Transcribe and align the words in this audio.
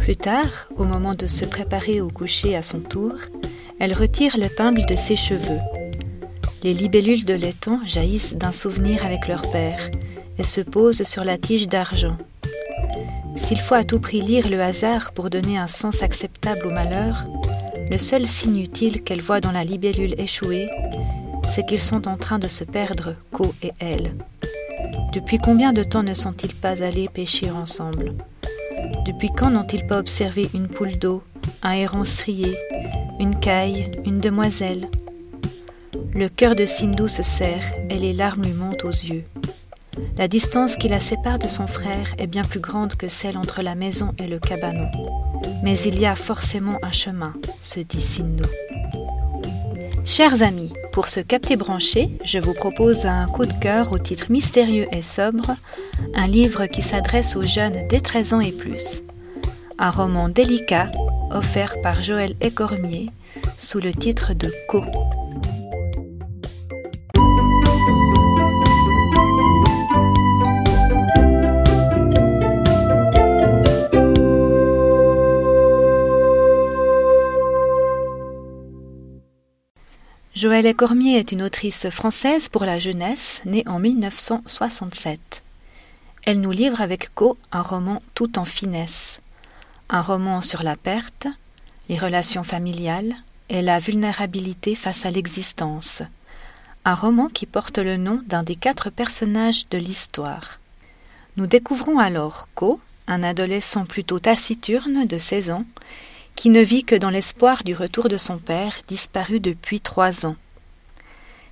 Plus 0.00 0.16
tard, 0.16 0.68
au 0.76 0.84
moment 0.84 1.14
de 1.14 1.26
se 1.26 1.44
préparer 1.44 2.00
au 2.00 2.08
coucher 2.08 2.56
à 2.56 2.62
son 2.62 2.80
tour, 2.80 3.12
elle 3.78 3.92
retire 3.92 4.36
l'épingle 4.36 4.84
de 4.86 4.96
ses 4.96 5.14
cheveux. 5.14 5.60
Les 6.62 6.74
libellules 6.74 7.24
de 7.24 7.34
laiton 7.34 7.80
jaillissent 7.84 8.36
d'un 8.36 8.52
souvenir 8.52 9.04
avec 9.04 9.28
leur 9.28 9.42
père 9.50 9.90
et 10.38 10.42
se 10.42 10.62
posent 10.62 11.04
sur 11.04 11.22
la 11.22 11.38
tige 11.38 11.68
d'argent. 11.68 12.16
S'il 13.36 13.60
faut 13.60 13.74
à 13.74 13.84
tout 13.84 14.00
prix 14.00 14.22
lire 14.22 14.48
le 14.48 14.60
hasard 14.60 15.12
pour 15.12 15.30
donner 15.30 15.58
un 15.58 15.66
sens 15.66 16.02
acceptable 16.02 16.66
au 16.66 16.70
malheur, 16.70 17.26
le 17.90 17.98
seul 17.98 18.26
signe 18.26 18.60
utile 18.60 19.02
qu'elle 19.02 19.22
voit 19.22 19.40
dans 19.40 19.52
la 19.52 19.64
libellule 19.64 20.18
échouée, 20.18 20.68
c'est 21.46 21.66
qu'ils 21.66 21.80
sont 21.80 22.08
en 22.08 22.16
train 22.16 22.38
de 22.38 22.48
se 22.48 22.64
perdre, 22.64 23.14
Co 23.32 23.52
et 23.62 23.72
elle. 23.78 24.12
Depuis 25.12 25.38
combien 25.38 25.72
de 25.72 25.82
temps 25.82 26.02
ne 26.02 26.14
sont-ils 26.14 26.54
pas 26.54 26.82
allés 26.82 27.08
pêcher 27.08 27.50
ensemble? 27.50 28.12
Depuis 29.06 29.30
quand 29.30 29.50
n'ont-ils 29.50 29.86
pas 29.86 29.98
observé 29.98 30.48
une 30.54 30.68
poule 30.68 30.96
d'eau, 30.98 31.22
un 31.62 31.72
héron 31.72 32.04
strié, 32.04 32.56
une 33.18 33.38
caille, 33.38 33.90
une 34.04 34.20
demoiselle? 34.20 34.88
Le 36.14 36.28
cœur 36.28 36.54
de 36.54 36.66
Sindou 36.66 37.08
se 37.08 37.22
serre 37.22 37.64
et 37.88 37.98
les 37.98 38.12
larmes 38.12 38.42
lui 38.42 38.52
montent 38.52 38.84
aux 38.84 38.90
yeux. 38.90 39.24
La 40.16 40.28
distance 40.28 40.76
qui 40.76 40.88
la 40.88 41.00
sépare 41.00 41.38
de 41.38 41.48
son 41.48 41.66
frère 41.66 42.14
est 42.18 42.26
bien 42.26 42.42
plus 42.42 42.60
grande 42.60 42.94
que 42.94 43.08
celle 43.08 43.36
entre 43.36 43.62
la 43.62 43.74
maison 43.74 44.14
et 44.18 44.26
le 44.26 44.38
cabanon. 44.38 44.90
Mais 45.62 45.78
il 45.80 45.98
y 45.98 46.06
a 46.06 46.14
forcément 46.14 46.78
un 46.82 46.92
chemin, 46.92 47.32
se 47.62 47.80
dit 47.80 48.02
Sindou. 48.02 48.44
Chers 50.04 50.42
amis, 50.42 50.72
pour 50.92 51.08
ce 51.08 51.20
capté 51.20 51.56
branché, 51.56 52.08
je 52.24 52.38
vous 52.38 52.54
propose 52.54 53.06
un 53.06 53.26
coup 53.26 53.46
de 53.46 53.52
cœur 53.52 53.92
au 53.92 53.98
titre 53.98 54.26
mystérieux 54.30 54.86
et 54.92 55.02
sobre, 55.02 55.50
un 56.14 56.26
livre 56.26 56.66
qui 56.66 56.82
s'adresse 56.82 57.36
aux 57.36 57.42
jeunes 57.42 57.86
dès 57.88 58.00
13 58.00 58.34
ans 58.34 58.40
et 58.40 58.52
plus. 58.52 59.02
Un 59.78 59.90
roman 59.90 60.28
délicat 60.28 60.90
offert 61.30 61.80
par 61.82 62.02
Joël 62.02 62.34
Écormier 62.40 63.10
sous 63.58 63.78
le 63.78 63.92
titre 63.92 64.34
de 64.34 64.52
Co. 64.68 64.82
Joëlle 80.40 80.64
Écormier 80.64 81.18
est 81.18 81.32
une 81.32 81.42
autrice 81.42 81.90
française 81.90 82.48
pour 82.48 82.64
la 82.64 82.78
jeunesse, 82.78 83.42
née 83.44 83.62
en 83.66 83.78
1967. 83.78 85.42
Elle 86.24 86.40
nous 86.40 86.50
livre 86.50 86.80
avec 86.80 87.14
Co 87.14 87.36
un 87.52 87.60
roman 87.60 88.00
tout 88.14 88.38
en 88.38 88.46
finesse. 88.46 89.20
Un 89.90 90.00
roman 90.00 90.40
sur 90.40 90.62
la 90.62 90.76
perte, 90.76 91.26
les 91.90 91.98
relations 91.98 92.42
familiales 92.42 93.14
et 93.50 93.60
la 93.60 93.78
vulnérabilité 93.78 94.74
face 94.74 95.04
à 95.04 95.10
l'existence. 95.10 96.00
Un 96.86 96.94
roman 96.94 97.28
qui 97.28 97.44
porte 97.44 97.76
le 97.76 97.98
nom 97.98 98.22
d'un 98.26 98.42
des 98.42 98.56
quatre 98.56 98.88
personnages 98.88 99.68
de 99.68 99.76
l'histoire. 99.76 100.58
Nous 101.36 101.48
découvrons 101.48 101.98
alors 101.98 102.48
Co, 102.54 102.80
un 103.08 103.22
adolescent 103.22 103.84
plutôt 103.84 104.20
taciturne 104.20 105.04
de 105.04 105.18
16 105.18 105.50
ans, 105.50 105.66
qui 106.34 106.50
ne 106.50 106.60
vit 106.60 106.84
que 106.84 106.94
dans 106.94 107.10
l'espoir 107.10 107.64
du 107.64 107.74
retour 107.74 108.08
de 108.08 108.16
son 108.16 108.38
père, 108.38 108.74
disparu 108.88 109.40
depuis 109.40 109.80
trois 109.80 110.26
ans. 110.26 110.36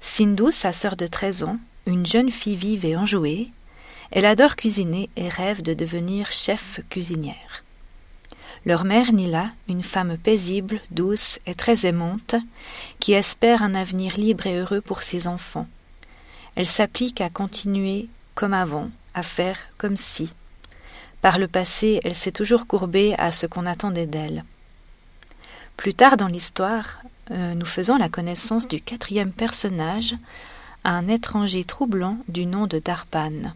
Sindhu, 0.00 0.52
sa 0.52 0.72
sœur 0.72 0.96
de 0.96 1.06
treize 1.06 1.42
ans, 1.42 1.58
une 1.86 2.06
jeune 2.06 2.30
fille 2.30 2.56
vive 2.56 2.84
et 2.84 2.96
enjouée, 2.96 3.48
elle 4.10 4.26
adore 4.26 4.56
cuisiner 4.56 5.08
et 5.16 5.28
rêve 5.28 5.62
de 5.62 5.74
devenir 5.74 6.30
chef 6.30 6.80
cuisinière. 6.90 7.64
Leur 8.66 8.84
mère 8.84 9.12
Nila, 9.12 9.50
une 9.68 9.82
femme 9.82 10.16
paisible, 10.16 10.80
douce 10.90 11.38
et 11.46 11.54
très 11.54 11.84
aimante, 11.84 12.34
qui 12.98 13.12
espère 13.12 13.62
un 13.62 13.74
avenir 13.74 14.16
libre 14.16 14.46
et 14.46 14.56
heureux 14.56 14.80
pour 14.80 15.02
ses 15.02 15.28
enfants. 15.28 15.66
Elle 16.54 16.66
s'applique 16.66 17.20
à 17.20 17.28
continuer 17.28 18.08
comme 18.34 18.54
avant, 18.54 18.90
à 19.14 19.22
faire 19.22 19.58
comme 19.76 19.96
si. 19.96 20.30
Par 21.20 21.38
le 21.38 21.48
passé, 21.48 22.00
elle 22.04 22.16
s'est 22.16 22.32
toujours 22.32 22.66
courbée 22.66 23.14
à 23.18 23.32
ce 23.32 23.46
qu'on 23.46 23.66
attendait 23.66 24.06
d'elle. 24.06 24.44
Plus 25.76 25.94
tard 25.94 26.16
dans 26.16 26.28
l'histoire, 26.28 27.00
euh, 27.30 27.54
nous 27.54 27.66
faisons 27.66 27.96
la 27.96 28.08
connaissance 28.08 28.68
du 28.68 28.80
quatrième 28.80 29.32
personnage, 29.32 30.14
un 30.84 31.08
étranger 31.08 31.64
troublant 31.64 32.18
du 32.28 32.46
nom 32.46 32.66
de 32.66 32.78
Darpan. 32.78 33.52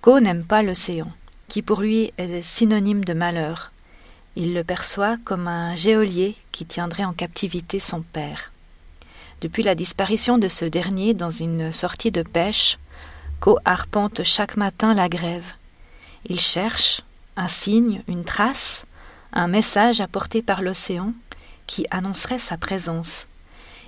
Ko 0.00 0.20
n'aime 0.20 0.44
pas 0.44 0.62
l'océan, 0.62 1.10
qui 1.48 1.62
pour 1.62 1.80
lui 1.80 2.12
est 2.18 2.42
synonyme 2.42 3.04
de 3.04 3.12
malheur. 3.12 3.70
Il 4.34 4.54
le 4.54 4.64
perçoit 4.64 5.16
comme 5.24 5.46
un 5.46 5.76
géolier 5.76 6.36
qui 6.50 6.66
tiendrait 6.66 7.04
en 7.04 7.12
captivité 7.12 7.78
son 7.78 8.02
père. 8.02 8.50
Depuis 9.40 9.62
la 9.62 9.74
disparition 9.74 10.38
de 10.38 10.48
ce 10.48 10.64
dernier 10.64 11.14
dans 11.14 11.30
une 11.30 11.72
sortie 11.72 12.10
de 12.10 12.22
pêche, 12.22 12.78
Ko 13.40 13.58
arpente 13.64 14.22
chaque 14.22 14.56
matin 14.56 14.94
la 14.94 15.08
grève. 15.08 15.54
Il 16.26 16.38
cherche 16.38 17.02
un 17.36 17.48
signe, 17.48 18.02
une 18.06 18.24
trace, 18.24 18.86
un 19.32 19.48
message 19.48 20.00
apporté 20.00 20.42
par 20.42 20.62
l'océan 20.62 21.12
qui 21.72 21.86
annoncerait 21.90 22.38
sa 22.38 22.58
présence. 22.58 23.26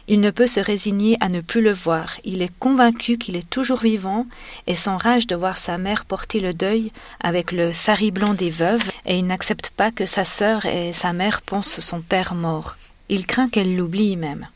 Il 0.09 0.23
ne 0.23 0.31
peut 0.31 0.47
se 0.47 0.61
résigner 0.61 1.19
à 1.21 1.29
ne 1.29 1.43
plus 1.43 1.61
le 1.61 1.73
voir. 1.73 2.17
Il 2.25 2.41
est 2.41 2.53
convaincu 2.59 3.19
qu'il 3.19 3.37
est 3.37 3.51
toujours 3.51 3.81
vivant 3.81 4.27
et 4.67 4.75
s'enrage 4.75 5.27
de 5.27 5.37
voir 5.37 5.59
sa 5.59 5.77
mère 5.77 6.07
porter 6.07 6.41
le 6.41 6.55
deuil 6.55 6.93
avec 7.21 7.53
le 7.53 7.73
sari 7.73 8.11
blanc 8.11 8.33
des 8.33 8.49
veuves 8.49 8.91
et 9.05 9.19
il 9.19 9.27
n'accepte 9.27 9.69
pas 9.69 9.91
que 9.91 10.07
sa 10.07 10.25
sœur 10.25 10.65
et 10.65 10.95
sa 10.95 11.13
mère 11.13 11.43
pensent 11.43 11.81
son 11.81 12.01
père 12.01 12.35
mort. 12.35 12.79
Il 13.11 13.27
craint 13.27 13.51
qu'elle 13.51 13.77
l'oublie 13.77 14.17
même. 14.17 14.47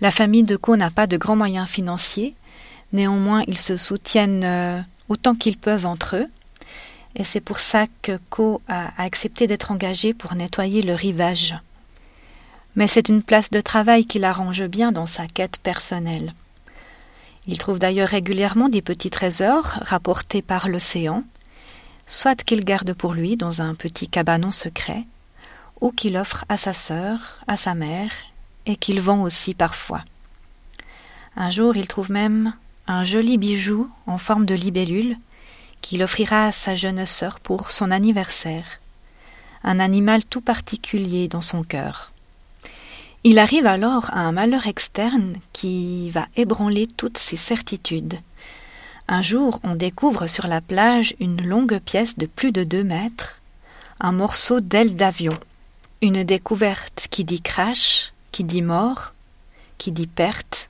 La 0.00 0.10
famille 0.10 0.44
de 0.44 0.56
Co 0.56 0.74
n'a 0.76 0.90
pas 0.90 1.06
de 1.06 1.16
grands 1.16 1.36
moyens 1.36 1.68
financiers. 1.68 2.34
Néanmoins, 2.92 3.44
ils 3.46 3.58
se 3.58 3.76
soutiennent 3.76 4.44
euh, 4.44 4.80
autant 5.08 5.36
qu'ils 5.36 5.56
peuvent 5.56 5.86
entre 5.86 6.16
eux 6.16 6.26
et 7.14 7.22
c'est 7.22 7.40
pour 7.40 7.60
ça 7.60 7.84
que 8.02 8.18
Co 8.28 8.60
a 8.66 8.90
accepté 9.00 9.46
d'être 9.46 9.70
engagé 9.70 10.14
pour 10.14 10.34
nettoyer 10.34 10.82
le 10.82 10.94
rivage. 10.94 11.54
Mais 12.76 12.86
c'est 12.86 13.08
une 13.08 13.22
place 13.22 13.50
de 13.50 13.60
travail 13.60 14.04
qui 14.06 14.18
l'arrange 14.18 14.64
bien 14.64 14.92
dans 14.92 15.06
sa 15.06 15.26
quête 15.26 15.56
personnelle. 15.56 16.34
Il 17.46 17.58
trouve 17.58 17.78
d'ailleurs 17.78 18.08
régulièrement 18.08 18.68
des 18.68 18.82
petits 18.82 19.10
trésors 19.10 19.78
rapportés 19.80 20.42
par 20.42 20.68
l'océan, 20.68 21.24
soit 22.06 22.42
qu'il 22.42 22.64
garde 22.64 22.92
pour 22.92 23.14
lui 23.14 23.36
dans 23.36 23.62
un 23.62 23.74
petit 23.74 24.08
cabanon 24.08 24.50
secret, 24.50 25.04
ou 25.80 25.90
qu'il 25.90 26.16
offre 26.16 26.44
à 26.48 26.56
sa 26.56 26.72
sœur, 26.72 27.38
à 27.48 27.56
sa 27.56 27.74
mère, 27.74 28.10
et 28.66 28.76
qu'il 28.76 29.00
vend 29.00 29.22
aussi 29.22 29.54
parfois. 29.54 30.04
Un 31.36 31.50
jour 31.50 31.76
il 31.76 31.86
trouve 31.86 32.10
même 32.10 32.54
un 32.86 33.04
joli 33.04 33.38
bijou 33.38 33.90
en 34.06 34.18
forme 34.18 34.46
de 34.46 34.54
libellule 34.54 35.16
qu'il 35.82 36.02
offrira 36.02 36.46
à 36.46 36.52
sa 36.52 36.74
jeune 36.74 37.06
sœur 37.06 37.40
pour 37.40 37.70
son 37.70 37.90
anniversaire. 37.90 38.80
Un 39.62 39.80
animal 39.80 40.24
tout 40.24 40.40
particulier 40.40 41.28
dans 41.28 41.40
son 41.40 41.62
cœur. 41.62 42.12
Il 43.28 43.40
arrive 43.40 43.66
alors 43.66 44.08
à 44.12 44.20
un 44.20 44.30
malheur 44.30 44.68
externe 44.68 45.34
qui 45.52 46.10
va 46.10 46.28
ébranler 46.36 46.86
toutes 46.86 47.18
ses 47.18 47.36
certitudes. 47.36 48.20
Un 49.08 49.20
jour, 49.20 49.58
on 49.64 49.74
découvre 49.74 50.28
sur 50.28 50.46
la 50.46 50.60
plage 50.60 51.12
une 51.18 51.44
longue 51.44 51.80
pièce 51.80 52.16
de 52.16 52.26
plus 52.26 52.52
de 52.52 52.62
deux 52.62 52.84
mètres, 52.84 53.40
un 53.98 54.12
morceau 54.12 54.60
d'aile 54.60 54.94
d'avion. 54.94 55.36
Une 56.02 56.22
découverte 56.22 57.08
qui 57.10 57.24
dit 57.24 57.42
crash, 57.42 58.12
qui 58.30 58.44
dit 58.44 58.62
mort, 58.62 59.12
qui 59.76 59.90
dit 59.90 60.06
perte. 60.06 60.68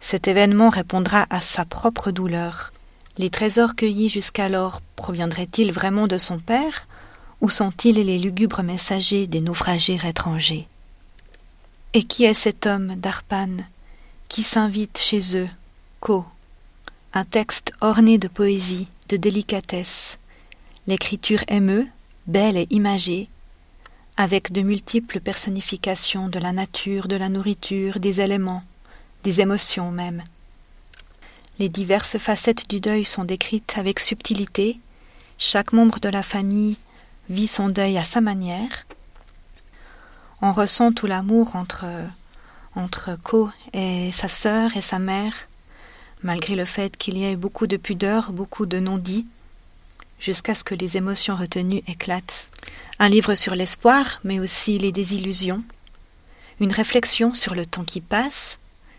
Cet 0.00 0.28
événement 0.28 0.70
répondra 0.70 1.26
à 1.28 1.42
sa 1.42 1.66
propre 1.66 2.10
douleur. 2.10 2.72
Les 3.18 3.28
trésors 3.28 3.76
cueillis 3.76 4.08
jusqu'alors 4.08 4.80
proviendraient-ils 4.96 5.72
vraiment 5.72 6.06
de 6.06 6.16
son 6.16 6.38
père, 6.38 6.86
ou 7.42 7.50
sont-ils 7.50 7.96
les 8.02 8.18
lugubres 8.18 8.62
messagers 8.62 9.26
des 9.26 9.42
naufragés 9.42 10.00
étrangers? 10.02 10.68
Et 11.94 12.04
qui 12.04 12.24
est 12.24 12.32
cet 12.32 12.64
homme, 12.64 12.94
Darpan, 12.96 13.58
qui 14.28 14.42
s'invite 14.42 14.96
chez 14.96 15.36
eux, 15.36 15.48
Co 16.00 16.24
Un 17.12 17.26
texte 17.26 17.72
orné 17.82 18.16
de 18.16 18.28
poésie, 18.28 18.88
de 19.10 19.18
délicatesse. 19.18 20.18
L'écriture 20.86 21.44
émeut, 21.48 21.86
belle 22.26 22.56
et 22.56 22.66
imagée, 22.70 23.28
avec 24.16 24.52
de 24.52 24.62
multiples 24.62 25.20
personnifications 25.20 26.28
de 26.28 26.38
la 26.38 26.52
nature, 26.52 27.08
de 27.08 27.16
la 27.16 27.28
nourriture, 27.28 28.00
des 28.00 28.22
éléments, 28.22 28.64
des 29.22 29.42
émotions 29.42 29.90
même. 29.90 30.24
Les 31.58 31.68
diverses 31.68 32.16
facettes 32.16 32.70
du 32.70 32.80
deuil 32.80 33.04
sont 33.04 33.24
décrites 33.24 33.74
avec 33.76 34.00
subtilité. 34.00 34.78
Chaque 35.36 35.74
membre 35.74 36.00
de 36.00 36.08
la 36.08 36.22
famille 36.22 36.78
vit 37.28 37.46
son 37.46 37.68
deuil 37.68 37.98
à 37.98 38.02
sa 38.02 38.22
manière. 38.22 38.86
On 40.44 40.52
ressent 40.52 40.92
tout 40.92 41.06
l'amour 41.06 41.54
entre, 41.54 41.84
entre 42.74 43.16
Ko 43.22 43.48
et 43.72 44.10
sa 44.10 44.26
sœur 44.26 44.76
et 44.76 44.80
sa 44.80 44.98
mère, 44.98 45.32
malgré 46.22 46.56
le 46.56 46.64
fait 46.64 46.96
qu'il 46.96 47.16
y 47.16 47.24
ait 47.24 47.36
beaucoup 47.36 47.68
de 47.68 47.76
pudeur, 47.76 48.32
beaucoup 48.32 48.66
de 48.66 48.80
non-dits. 48.80 49.26
jusqu'à 50.22 50.54
ce 50.54 50.64
que 50.64 50.74
les 50.74 50.96
émotions 50.96 51.36
retenues 51.36 51.82
éclatent. 51.88 52.48
Un 52.98 53.08
livre 53.08 53.34
sur 53.34 53.54
l'espoir, 53.54 54.20
mais 54.22 54.38
aussi 54.38 54.78
les 54.78 54.92
désillusions. 54.92 55.64
Une 56.60 56.72
réflexion 56.72 57.34
sur 57.34 57.54
le 57.54 57.66
temps 57.66 57.84
qui 57.84 58.00
passe, 58.00 58.58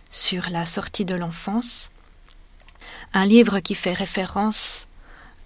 sur 0.09 0.49
la 0.49 0.65
sortie 0.65 1.05
de 1.05 1.15
l'enfance. 1.15 1.91
Un 3.13 3.25
livre 3.25 3.59
qui 3.61 3.73
fait 3.73 3.93
référence 3.93 4.87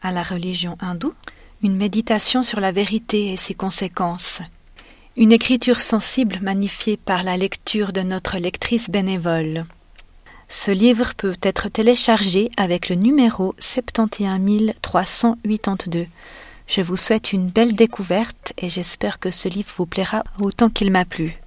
à 0.02 0.12
la 0.12 0.24
religion 0.24 0.78
hindoue. 0.82 1.14
Une 1.62 1.78
méditation 1.78 2.42
sur 2.44 2.60
la 2.60 2.72
vérité 2.72 3.32
et 3.32 3.38
ses 3.38 3.54
conséquences. 3.54 4.42
Une 5.20 5.32
écriture 5.32 5.82
sensible 5.82 6.38
magnifiée 6.44 6.96
par 6.96 7.24
la 7.24 7.38
lecture 7.38 7.92
de 7.92 8.02
notre 8.02 8.38
lectrice 8.38 8.92
bénévole. 8.92 9.66
Ce 10.48 10.70
livre 10.70 11.14
peut 11.18 11.34
être 11.42 11.70
téléchargé 11.70 12.52
avec 12.56 12.88
le 12.88 12.96
numéro 12.96 13.56
71382. 13.58 16.06
Je 16.68 16.82
vous 16.82 16.98
souhaite 16.98 17.34
une 17.34 17.50
belle 17.50 17.74
découverte 17.74 18.54
et 18.60 18.70
j'espère 18.70 19.18
que 19.18 19.32
ce 19.32 19.50
livre 19.50 19.74
vous 19.76 19.88
plaira 19.88 20.24
autant 20.40 20.70
qu'il 20.70 20.92
m'a 20.92 21.04
plu. 21.04 21.40